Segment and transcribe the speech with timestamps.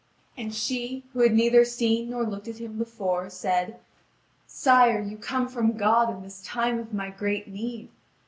[0.35, 3.79] And she, who had neither seen nor looked at him before, said:
[4.47, 7.89] "Sire, you come from God in this time of my great need!